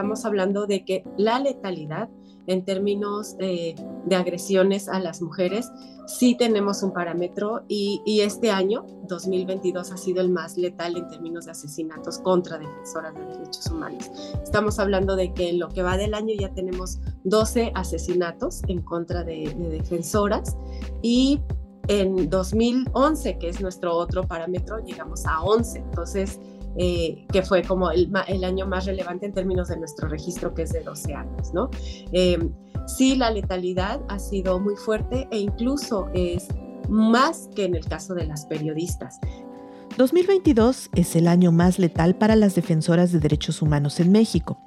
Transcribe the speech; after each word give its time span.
estamos 0.00 0.24
hablando 0.24 0.66
de 0.66 0.82
que 0.82 1.04
la 1.18 1.38
letalidad 1.40 2.08
en 2.46 2.64
términos 2.64 3.36
eh, 3.38 3.74
de 4.06 4.16
agresiones 4.16 4.88
a 4.88 4.98
las 4.98 5.20
mujeres, 5.20 5.70
sí 6.06 6.34
tenemos 6.38 6.82
un 6.82 6.94
parámetro 6.94 7.64
y, 7.68 8.22
este 8.22 8.50
año, 8.50 8.86
2022, 9.08 9.92
ha 9.92 9.98
sido 9.98 10.22
el 10.22 10.30
más 10.30 10.56
letal 10.56 10.96
en 10.96 11.06
términos 11.08 11.44
de 11.44 11.50
asesinatos 11.50 12.18
contra 12.18 12.56
defensoras 12.56 13.14
de 13.14 13.20
derechos 13.26 13.66
humanos. 13.66 14.10
Estamos 14.42 14.78
hablando 14.78 15.16
de 15.16 15.34
que 15.34 15.50
en 15.50 15.58
lo 15.58 15.68
que 15.68 15.82
va 15.82 15.98
del 15.98 16.14
año 16.14 16.34
ya 16.34 16.48
tenemos 16.54 16.98
12 17.24 17.72
asesinatos 17.74 18.62
en 18.68 18.80
contra 18.80 19.22
de, 19.22 19.54
de 19.54 19.68
defensoras 19.68 20.56
y 21.02 21.40
en 21.88 22.30
2011, 22.30 23.36
que 23.36 23.50
es 23.50 23.60
nuestro 23.60 23.94
otro 23.94 24.26
parámetro, 24.26 24.78
llegamos 24.78 25.26
a 25.26 25.42
11. 25.42 25.78
Entonces, 25.78 26.40
eh, 26.76 27.26
que 27.32 27.42
fue 27.42 27.62
como 27.62 27.90
el, 27.90 28.14
año 28.44 28.66
más 28.66 28.86
relevante 28.86 29.26
en 29.26 29.32
términos 29.32 29.68
de 29.68 29.76
nuestro 29.76 30.08
registro, 30.08 30.54
que 30.54 30.62
es 30.62 30.72
de 30.72 30.82
12 30.82 31.14
años, 31.14 31.52
¿no? 31.52 31.70
Eh, 32.12 32.38
sí, 32.86 33.16
la 33.16 33.30
letalidad 33.30 34.00
ha 34.08 34.18
sido 34.18 34.60
muy 34.60 34.76
fuerte 34.76 35.28
e 35.30 35.38
incluso 35.38 36.08
es 36.14 36.48
más 36.88 37.48
que 37.54 37.64
en 37.64 37.74
el 37.74 37.84
caso 37.84 38.14
de 38.14 38.26
las 38.26 38.46
periodistas. 38.46 39.18
2022 39.96 40.90
es 40.94 41.16
el 41.16 41.28
año 41.28 41.52
más 41.52 41.78
letal 41.78 42.14
para 42.14 42.36
las 42.36 42.54
defensoras 42.54 43.12
de 43.12 43.18
derechos 43.18 43.60
humanos 43.60 44.00
en 44.00 44.12
México. 44.12 44.60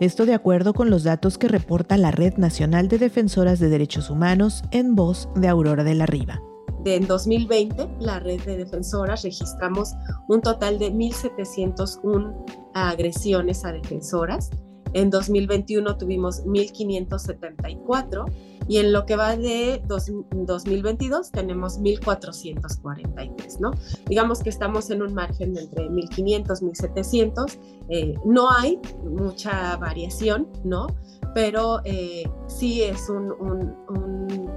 Esto 0.00 0.26
de 0.26 0.34
acuerdo 0.34 0.74
con 0.74 0.90
los 0.90 1.04
datos 1.04 1.38
que 1.38 1.46
reporta 1.46 1.96
la 1.96 2.10
Red 2.10 2.34
Nacional 2.36 2.88
de 2.88 2.98
Defensoras 2.98 3.60
de 3.60 3.68
Derechos 3.68 4.10
Humanos 4.10 4.64
en 4.72 4.96
voz 4.96 5.28
de 5.36 5.46
Aurora 5.46 5.84
de 5.84 5.94
la 5.94 6.06
Riva 6.06 6.42
en 6.84 7.06
2020, 7.06 7.88
la 8.00 8.20
red 8.20 8.40
de 8.42 8.58
defensoras 8.58 9.22
registramos 9.22 9.94
un 10.28 10.40
total 10.42 10.78
de 10.78 10.92
1.701 10.92 12.34
agresiones 12.74 13.64
a 13.64 13.72
defensoras. 13.72 14.50
En 14.92 15.10
2021 15.10 15.96
tuvimos 15.96 16.44
1.574 16.44 18.24
y 18.68 18.78
en 18.78 18.92
lo 18.92 19.04
que 19.06 19.16
va 19.16 19.36
de 19.36 19.82
2022 19.86 21.30
tenemos 21.30 21.78
1.443, 21.80 23.60
¿no? 23.60 23.72
Digamos 24.06 24.42
que 24.42 24.50
estamos 24.50 24.90
en 24.90 25.02
un 25.02 25.14
margen 25.14 25.54
de 25.54 25.62
entre 25.62 25.88
1.500, 25.88 26.62
1.700. 26.62 27.58
Eh, 27.88 28.14
no 28.24 28.50
hay 28.50 28.80
mucha 29.04 29.76
variación, 29.76 30.48
¿no? 30.64 30.86
Pero 31.34 31.80
eh, 31.84 32.24
sí 32.46 32.82
es 32.82 33.08
un, 33.08 33.34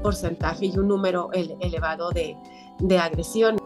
porcentaje 0.04 0.68
y 0.68 0.78
un 0.78 0.88
número 0.88 1.30
elevado 1.34 2.12
de, 2.12 2.38
de 2.80 2.98
agresión. 2.98 3.58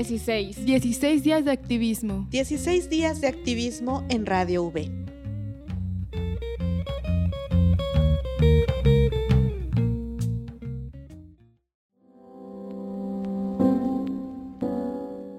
16. 0.00 0.64
16 0.64 1.22
días 1.22 1.44
de 1.44 1.50
activismo. 1.50 2.26
16 2.30 2.88
días 2.88 3.20
de 3.20 3.26
activismo 3.26 4.02
en 4.08 4.24
Radio 4.24 4.64
V. 4.64 4.90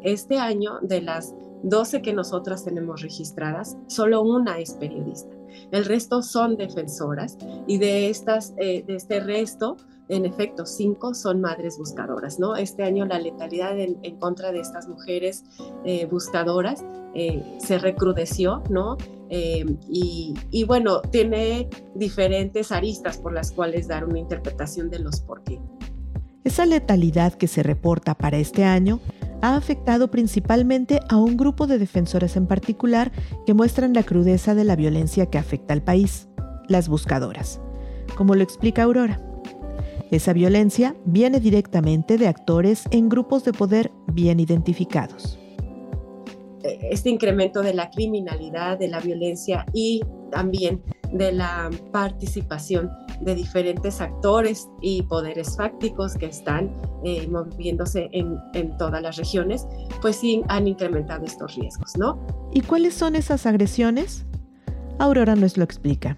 Este 0.03 0.37
año, 0.37 0.79
de 0.83 1.01
las 1.01 1.33
12 1.63 2.03
que 2.03 2.13
nosotras 2.13 2.63
tenemos 2.63 3.01
registradas, 3.01 3.77
solo 3.87 4.21
una 4.21 4.59
es 4.59 4.73
periodista. 4.73 5.35
El 5.71 5.85
resto 5.85 6.21
son 6.21 6.55
defensoras 6.55 7.35
y 7.65 7.79
de, 7.79 8.11
estas, 8.11 8.53
eh, 8.57 8.83
de 8.85 8.95
este 8.95 9.21
resto, 9.21 9.77
en 10.11 10.25
efecto, 10.25 10.65
cinco 10.65 11.13
son 11.13 11.39
madres 11.39 11.77
buscadoras, 11.77 12.37
¿no? 12.37 12.57
Este 12.57 12.83
año 12.83 13.05
la 13.05 13.17
letalidad 13.17 13.79
en, 13.79 13.95
contra 14.17 14.51
de 14.51 14.59
estas 14.59 14.87
mujeres 14.87 15.45
eh, 15.85 16.05
buscadoras 16.05 16.83
eh, 17.15 17.41
se 17.59 17.79
recrudeció, 17.79 18.61
¿no? 18.69 18.97
y, 19.33 20.33
y, 20.49 20.65
bueno, 20.65 20.99
tiene 21.03 21.69
diferentes 21.95 22.73
aristas 22.73 23.17
por 23.17 23.31
las 23.31 23.53
cuales 23.53 23.87
dar 23.87 24.03
una 24.03 24.19
interpretación 24.19 24.89
de 24.89 24.99
los 24.99 25.21
por 25.21 25.41
qué. 25.45 25.61
Esa 26.43 26.65
letalidad 26.65 27.35
que 27.35 27.47
se 27.47 27.63
reporta 27.63 28.13
para 28.13 28.37
este 28.39 28.65
año 28.65 28.99
ha 29.41 29.55
afectado 29.55 30.11
principalmente 30.11 30.99
a 31.07 31.15
un 31.15 31.37
grupo 31.37 31.65
de 31.65 31.79
defensores 31.79 32.35
en 32.35 32.45
particular 32.45 33.13
que 33.45 33.53
muestran 33.53 33.93
la 33.93 34.03
crudeza 34.03 34.53
de 34.53 34.65
la 34.65 34.75
violencia 34.75 35.27
que 35.27 35.37
afecta 35.37 35.73
al 35.73 35.81
país, 35.81 36.27
las 36.67 36.89
buscadoras, 36.89 37.61
como 38.17 38.35
lo 38.35 38.43
explica 38.43 38.83
Aurora. 38.83 39.30
Esa 40.11 40.33
violencia 40.33 40.93
viene 41.05 41.39
directamente 41.39 42.17
de 42.17 42.27
actores 42.27 42.83
en 42.91 43.07
grupos 43.07 43.45
de 43.45 43.53
poder 43.53 43.91
bien 44.07 44.41
identificados. 44.41 45.39
Este 46.63 47.09
incremento 47.09 47.61
de 47.61 47.73
la 47.73 47.89
criminalidad, 47.89 48.77
de 48.77 48.89
la 48.89 48.99
violencia 48.99 49.65
y 49.73 50.01
también 50.29 50.83
de 51.13 51.31
la 51.31 51.69
participación 51.91 52.91
de 53.21 53.35
diferentes 53.35 54.01
actores 54.01 54.69
y 54.81 55.01
poderes 55.03 55.55
fácticos 55.55 56.15
que 56.15 56.25
están 56.25 56.71
eh, 57.05 57.27
moviéndose 57.27 58.09
en, 58.11 58.37
en, 58.53 58.75
todas 58.77 59.01
las 59.01 59.15
regiones, 59.15 59.65
pues 60.01 60.17
sí 60.17 60.43
han 60.49 60.67
incrementado 60.67 61.23
estos 61.25 61.55
riesgos, 61.55 61.97
¿no? 61.97 62.19
¿Y 62.51 62.61
cuáles 62.61 62.93
son 62.93 63.15
esas 63.15 63.45
agresiones? 63.45 64.25
Aurora 64.99 65.35
nos 65.35 65.57
lo 65.57 65.63
explica. 65.63 66.17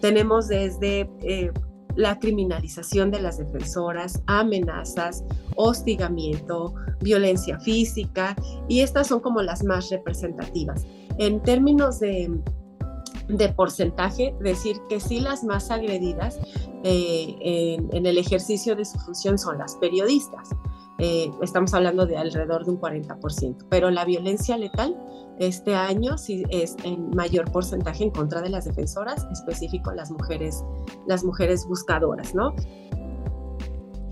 Tenemos 0.00 0.48
desde 0.48 1.08
eh, 1.22 1.50
la 2.00 2.18
criminalización 2.18 3.10
de 3.10 3.20
las 3.20 3.38
defensoras, 3.38 4.22
amenazas, 4.26 5.24
hostigamiento, 5.56 6.74
violencia 7.00 7.60
física, 7.60 8.34
y 8.68 8.80
estas 8.80 9.08
son 9.08 9.20
como 9.20 9.42
las 9.42 9.62
más 9.64 9.90
representativas. 9.90 10.86
En 11.18 11.42
términos 11.42 12.00
de 12.00 12.30
de 13.36 13.48
porcentaje, 13.50 14.34
decir 14.40 14.76
que 14.88 15.00
sí 15.00 15.20
las 15.20 15.44
más 15.44 15.70
agredidas 15.70 16.38
eh, 16.82 17.36
en, 17.92 18.06
el 18.06 18.18
ejercicio 18.18 18.74
de 18.76 18.84
su 18.84 18.98
función 18.98 19.38
son 19.38 19.58
las 19.58 19.76
periodistas. 19.76 20.48
Eh, 21.02 21.30
estamos 21.40 21.72
hablando 21.72 22.04
de 22.04 22.18
alrededor 22.18 22.66
de 22.66 22.72
un 22.72 22.78
40%, 22.78 23.66
pero 23.70 23.90
la 23.90 24.04
violencia 24.04 24.58
letal 24.58 24.94
este 25.38 25.74
año 25.74 26.18
sí 26.18 26.44
es 26.50 26.76
en 26.84 27.08
mayor 27.16 27.50
porcentaje 27.50 28.04
en 28.04 28.10
contra 28.10 28.42
de 28.42 28.50
las 28.50 28.66
defensoras, 28.66 29.26
específico 29.32 29.92
las 29.92 30.10
mujeres, 30.10 30.62
las 31.06 31.24
mujeres 31.24 31.64
buscadoras, 31.66 32.34
¿no? 32.34 32.54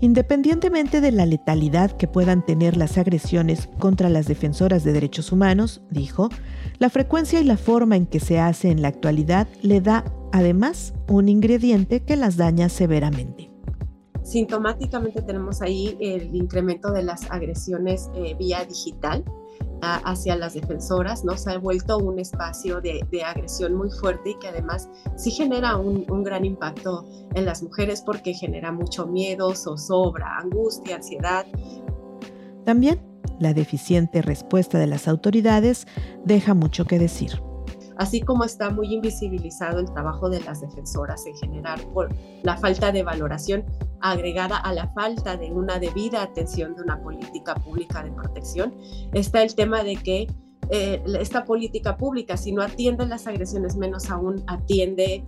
Independientemente 0.01 1.01
de 1.01 1.11
la 1.11 1.27
letalidad 1.27 1.91
que 1.91 2.07
puedan 2.07 2.43
tener 2.43 2.75
las 2.75 2.97
agresiones 2.97 3.69
contra 3.77 4.09
las 4.09 4.25
defensoras 4.25 4.83
de 4.83 4.91
derechos 4.91 5.31
humanos, 5.31 5.81
dijo, 5.91 6.29
la 6.79 6.89
frecuencia 6.89 7.39
y 7.39 7.43
la 7.43 7.57
forma 7.57 7.97
en 7.97 8.07
que 8.07 8.19
se 8.19 8.39
hace 8.39 8.71
en 8.71 8.81
la 8.81 8.87
actualidad 8.87 9.47
le 9.61 9.81
da, 9.81 10.05
además, 10.31 10.95
un 11.07 11.29
ingrediente 11.29 11.99
que 11.99 12.15
las 12.15 12.37
daña 12.37 12.69
severamente. 12.69 13.48
Sintomáticamente 14.29 15.23
tenemos 15.23 15.59
ahí 15.63 15.97
el 15.99 16.35
incremento 16.35 16.91
de 16.91 17.01
las 17.01 17.31
agresiones 17.31 18.11
eh, 18.13 18.35
vía 18.37 18.63
digital, 18.63 19.25
hacia 19.81 20.35
las 20.35 20.53
defensoras, 20.53 21.23
¿no? 21.23 21.35
Se 21.35 21.49
ha 21.49 21.57
vuelto 21.57 21.97
un 21.97 22.19
espacio 22.19 22.79
de, 22.79 23.01
agresión 23.25 23.73
muy 23.73 23.89
fuerte 23.89 24.31
y 24.31 24.35
que 24.37 24.49
además 24.49 24.87
sí 25.15 25.31
genera 25.31 25.77
un, 25.77 26.05
gran 26.23 26.45
impacto 26.45 27.05
en 27.33 27.45
las 27.45 27.63
mujeres 27.63 28.01
porque 28.01 28.35
genera 28.35 28.71
mucho 28.71 29.07
miedo, 29.07 29.55
zozobra, 29.55 30.37
angustia, 30.37 30.97
ansiedad. 30.97 31.47
También 32.65 33.01
la 33.39 33.55
deficiente 33.55 34.21
respuesta 34.21 34.77
de 34.77 34.85
las 34.85 35.07
autoridades 35.07 35.87
deja 36.23 36.53
mucho 36.53 36.85
que 36.85 36.99
decir 36.99 37.41
así 37.99 38.21
como 38.21 38.45
está 38.45 38.69
muy 38.69 38.93
invisibilizado 38.93 39.79
el 39.79 39.91
trabajo 39.91 40.29
de 40.29 40.39
las 40.41 40.61
defensoras 40.61 41.25
en 41.25 41.35
general 41.35 41.81
por 41.93 42.09
la 42.43 42.55
falta 42.55 42.93
de 42.93 43.03
valoración 43.03 43.65
agregada 44.01 44.57
a 44.57 44.73
la 44.73 44.87
falta 44.89 45.37
de 45.37 45.51
una 45.51 45.79
debida 45.79 46.21
atención 46.21 46.75
de 46.75 46.83
una 46.83 47.01
política 47.01 47.55
pública 47.55 48.03
de 48.03 48.11
protección, 48.11 48.75
está 49.13 49.41
el 49.43 49.55
tema 49.55 49.83
de 49.83 49.95
que 49.95 50.27
eh, 50.71 51.03
esta 51.19 51.45
política 51.45 51.97
pública, 51.97 52.37
si 52.37 52.51
no 52.51 52.61
atiende 52.61 53.05
las 53.05 53.25
agresiones, 53.27 53.75
menos 53.75 54.09
aún 54.09 54.43
atiende 54.47 55.25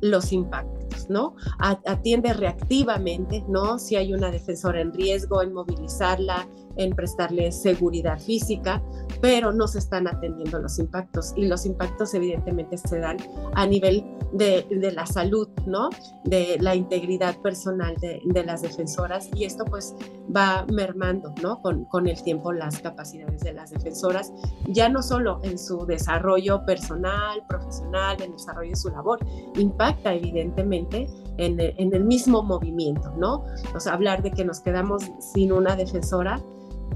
los 0.00 0.32
impactos, 0.32 1.08
¿no? 1.08 1.34
Atiende 1.58 2.34
reactivamente, 2.34 3.42
¿no? 3.48 3.78
Si 3.78 3.96
hay 3.96 4.12
una 4.12 4.30
defensora 4.30 4.82
en 4.82 4.92
riesgo, 4.92 5.42
en 5.42 5.54
movilizarla, 5.54 6.46
en 6.76 6.94
prestarle 6.94 7.50
seguridad 7.52 8.18
física, 8.20 8.82
pero 9.22 9.52
no 9.52 9.66
se 9.66 9.78
están 9.78 10.06
atendiendo 10.06 10.58
los 10.58 10.78
impactos 10.78 11.32
y 11.36 11.46
los 11.46 11.64
impactos 11.64 12.12
evidentemente 12.14 12.76
se 12.76 12.98
dan 12.98 13.16
a 13.54 13.66
nivel 13.66 14.04
de, 14.34 14.92
la 14.92 15.06
salud, 15.06 15.48
¿no? 15.64 15.90
De 16.24 16.56
la 16.60 16.74
integridad 16.74 17.36
personal 17.40 17.94
de, 17.96 18.44
las 18.44 18.62
defensoras 18.62 19.30
y 19.34 19.44
esto 19.44 19.64
pues 19.64 19.94
va 20.34 20.66
mermando, 20.70 21.32
¿no? 21.42 21.62
Con, 21.62 21.84
con 21.86 22.08
el 22.08 22.20
tiempo 22.22 22.52
las 22.52 22.80
capacidades 22.80 23.40
de 23.40 23.52
las 23.52 23.70
defensoras, 23.70 24.32
ya 24.68 24.88
no 24.88 25.02
solo 25.02 25.40
en 25.44 25.58
su 25.58 25.86
desarrollo 25.86 26.64
personal, 26.66 27.44
profesional, 27.48 28.16
en 28.18 28.30
el 28.30 28.32
desarrollo 28.32 28.70
de 28.70 28.76
su 28.76 28.90
labor, 28.90 29.20
impacta 29.56 30.12
evidentemente 30.12 31.06
en, 31.38 31.60
el 31.60 32.04
mismo 32.04 32.42
movimiento, 32.42 33.12
¿no? 33.16 33.44
O 33.74 33.80
sea, 33.80 33.94
hablar 33.94 34.22
de 34.22 34.32
que 34.32 34.44
nos 34.44 34.60
quedamos 34.60 35.04
sin 35.20 35.52
una 35.52 35.76
defensora 35.76 36.40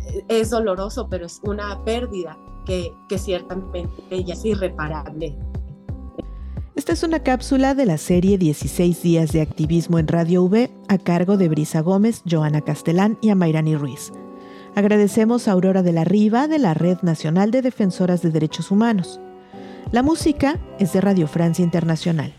eh, 0.06 0.24
es 0.28 0.50
doloroso, 0.50 1.08
pero 1.08 1.26
es 1.26 1.40
una 1.44 1.82
pérdida 1.84 2.36
que, 2.66 2.92
que 3.08 3.18
ciertamente 3.18 3.88
es 4.10 4.44
irreparable. 4.44 5.36
Esta 6.88 7.04
es 7.04 7.10
una 7.10 7.22
cápsula 7.22 7.74
de 7.74 7.84
la 7.84 7.98
serie 7.98 8.38
16 8.38 9.02
días 9.02 9.32
de 9.32 9.42
activismo 9.42 9.98
en 9.98 10.08
Radio 10.08 10.42
V 10.44 10.70
a 10.88 10.96
cargo 10.96 11.36
de 11.36 11.50
Brisa 11.50 11.80
Gómez, 11.80 12.22
Joana 12.26 12.62
Castelán 12.62 13.18
y 13.20 13.28
Amairani 13.28 13.76
Ruiz. 13.76 14.10
Agradecemos 14.74 15.48
a 15.48 15.52
Aurora 15.52 15.82
de 15.82 15.92
la 15.92 16.04
Riva 16.04 16.48
de 16.48 16.58
la 16.58 16.72
Red 16.72 17.02
Nacional 17.02 17.50
de 17.50 17.60
Defensoras 17.60 18.22
de 18.22 18.30
Derechos 18.30 18.70
Humanos. 18.70 19.20
La 19.92 20.02
música 20.02 20.58
es 20.78 20.94
de 20.94 21.02
Radio 21.02 21.28
Francia 21.28 21.62
Internacional. 21.62 22.32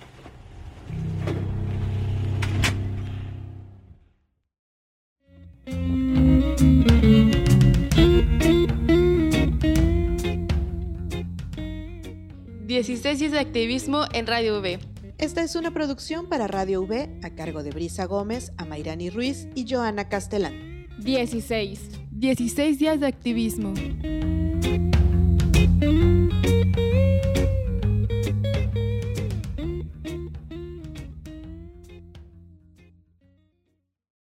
Días 12.69 12.87
de 13.31 13.39
activismo 13.39 14.05
en 14.13 14.27
Radio 14.27 14.59
V. 14.59 14.79
Esta 15.17 15.41
es 15.41 15.55
una 15.55 15.71
producción 15.71 16.29
para 16.29 16.45
Radio 16.45 16.83
V 16.83 17.09
a 17.23 17.31
cargo 17.31 17.63
de 17.63 17.71
Brisa 17.71 18.05
Gómez, 18.05 18.51
Amairani 18.57 19.09
Ruiz 19.09 19.47
y 19.55 19.65
Joana 19.67 20.07
Castellán. 20.07 20.85
16. 20.99 21.89
16 22.11 22.77
días 22.77 22.99
de 22.99 23.07
activismo. 23.07 23.73